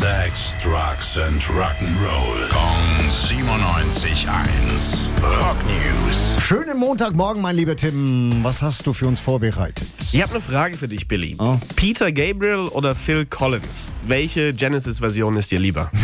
[0.00, 2.48] Sex, Drugs and Rock'n'Roll.
[2.48, 5.10] Kong 97.1.
[5.22, 6.38] Rock News.
[6.40, 8.42] Schönen Montagmorgen, mein lieber Tim.
[8.42, 9.86] Was hast du für uns vorbereitet?
[10.12, 11.36] Ich habe eine Frage für dich, Billy.
[11.38, 11.58] Oh.
[11.76, 13.88] Peter Gabriel oder Phil Collins?
[14.06, 15.90] Welche Genesis-Version ist dir lieber?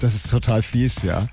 [0.00, 1.26] Das ist total fies, ja.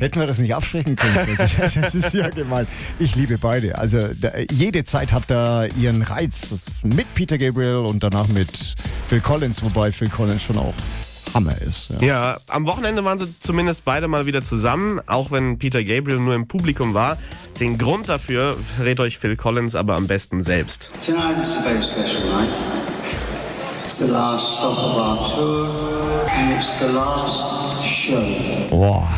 [0.00, 1.36] Hätten wir das nicht absprechen können?
[1.36, 2.66] Das ist ja gemein.
[2.98, 3.78] Ich liebe beide.
[3.78, 6.48] Also da, jede Zeit hat da ihren Reiz.
[6.82, 8.74] Mit Peter Gabriel und danach mit
[9.06, 10.74] Phil Collins, wobei Phil Collins schon auch
[11.38, 11.90] Hammer ist.
[12.00, 12.06] Ja.
[12.06, 16.34] Ja, am Wochenende waren sie zumindest beide mal wieder zusammen, auch wenn Peter Gabriel nur
[16.34, 17.16] im Publikum war.
[17.60, 20.90] Den Grund dafür verrät euch Phil Collins aber am besten selbst.
[21.04, 22.50] Tonight is a very special night.
[23.84, 28.20] It's the last stop of our tour, and it's the last show.
[28.68, 29.08] Boah,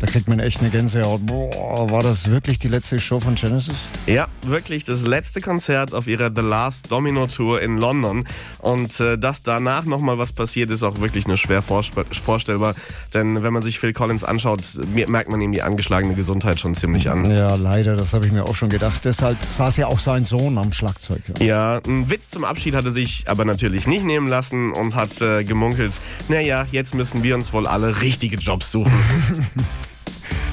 [0.00, 1.26] da kriegt man echt eine Gänsehaut.
[1.26, 3.74] Boah, war das wirklich die letzte Show von Genesis?
[4.06, 8.24] Ja, wirklich das letzte Konzert auf ihrer The Last Domino Tour in London.
[8.58, 12.74] Und äh, dass danach nochmal was passiert, ist auch wirklich nur schwer vorstellbar.
[13.12, 14.62] Denn wenn man sich Phil Collins anschaut,
[15.06, 17.30] merkt man ihm die angeschlagene Gesundheit schon ziemlich an.
[17.30, 19.04] Ja, leider, das habe ich mir auch schon gedacht.
[19.04, 21.20] Deshalb saß ja auch sein Sohn am Schlagzeug.
[21.38, 21.44] Ja.
[21.44, 25.20] Ja, ein Witz zum Abschied hat er sich aber natürlich nicht nehmen lassen und hat
[25.20, 28.92] äh, gemunkelt, naja, jetzt müssen wir uns wohl alle richtige Jobs suchen.